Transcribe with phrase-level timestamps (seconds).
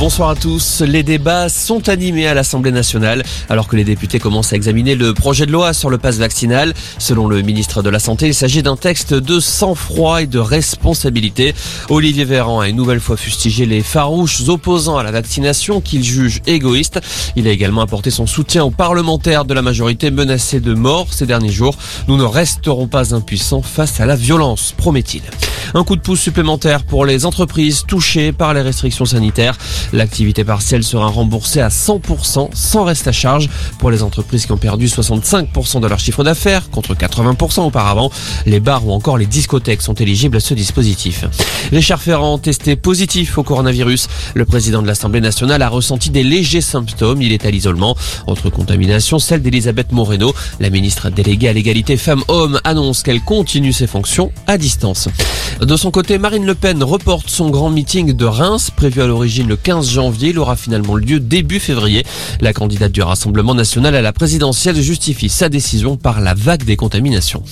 [0.00, 0.80] Bonsoir à tous.
[0.80, 5.12] Les débats sont animés à l'Assemblée nationale alors que les députés commencent à examiner le
[5.12, 6.72] projet de loi sur le passe vaccinal.
[6.96, 11.54] Selon le ministre de la Santé, il s'agit d'un texte de sang-froid et de responsabilité.
[11.90, 16.40] Olivier Véran a une nouvelle fois fustigé les farouches opposants à la vaccination qu'il juge
[16.46, 16.98] égoïstes.
[17.36, 21.26] Il a également apporté son soutien aux parlementaires de la majorité menacés de mort ces
[21.26, 21.76] derniers jours.
[22.08, 25.20] Nous ne resterons pas impuissants face à la violence, promet-il.
[25.74, 29.56] Un coup de pouce supplémentaire pour les entreprises touchées par les restrictions sanitaires.
[29.92, 33.48] L'activité partielle sera remboursée à 100% sans reste à charge
[33.78, 38.10] pour les entreprises qui ont perdu 65% de leur chiffre d'affaires contre 80% auparavant.
[38.46, 41.24] Les bars ou encore les discothèques sont éligibles à ce dispositif.
[41.70, 44.08] Richard Ferrand testé positif au coronavirus.
[44.34, 47.22] Le président de l'Assemblée nationale a ressenti des légers symptômes.
[47.22, 47.96] Il est à l'isolement.
[48.26, 50.34] Autre contamination, celle d'Elisabeth Moreno.
[50.58, 55.08] La ministre déléguée à l'égalité femmes-hommes annonce qu'elle continue ses fonctions à distance.
[55.60, 59.46] De son côté, Marine Le Pen reporte son grand meeting de Reims, prévu à l'origine
[59.46, 60.30] le 15 janvier.
[60.30, 62.02] Il aura finalement lieu début février.
[62.40, 66.76] La candidate du Rassemblement national à la présidentielle justifie sa décision par la vague des
[66.76, 67.42] contaminations.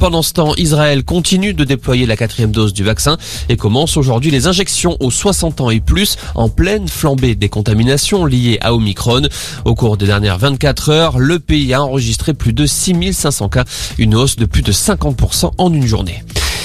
[0.00, 4.32] Pendant ce temps, Israël continue de déployer la quatrième dose du vaccin et commence aujourd'hui
[4.32, 9.28] les injections aux 60 ans et plus en pleine flambée des contaminations liées à Omicron.
[9.64, 13.64] Au cours des dernières 24 heures, le pays a enregistré plus de 6500 cas,
[13.98, 16.24] une hausse de plus de 50% en une journée.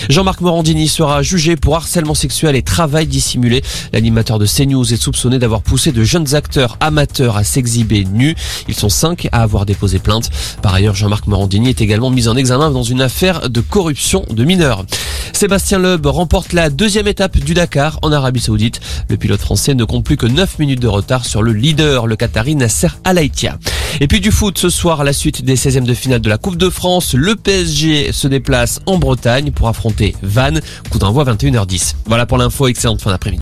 [0.10, 3.62] Jean-Marc Morandini sera jugé pour harcèlement sexuel et travail dissimulé.
[3.94, 8.36] L'animateur de CNews est soupçonné d'avoir poussé de jeunes acteurs amateurs à s'exhiber nus.
[8.68, 10.32] Ils sont cinq à avoir déposé plainte.
[10.64, 14.44] Par ailleurs, Jean-Marc Morandini est également mis en examen dans une affaire de corruption de
[14.46, 14.84] mineurs.
[15.32, 18.80] Sébastien Loeb remporte la deuxième étape du Dakar en Arabie Saoudite.
[19.10, 22.16] Le pilote français ne compte plus que 9 minutes de retard sur le leader, le
[22.16, 23.60] Qatari Nasser Al-Haïtia.
[24.02, 26.56] Et puis du foot ce soir, la suite des 16e de finale de la Coupe
[26.56, 27.14] de France.
[27.14, 30.62] Le PSG se déplace en Bretagne pour affronter Vannes.
[30.90, 31.96] Coup d'envoi 21h10.
[32.06, 33.38] Voilà pour l'info, excellente fin d'après-midi.